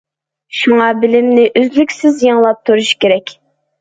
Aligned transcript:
شۇڭا 0.59 0.87
بىلىمنى 1.03 1.45
ئۈزلۈكسىز 1.61 2.25
يېڭىلاپ 2.29 2.65
تۇرۇش 2.71 2.95
كېرەك. 3.07 3.35